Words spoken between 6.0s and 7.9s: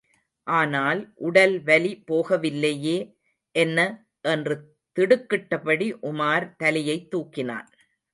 Umar தலையைத் தூக்கினான்.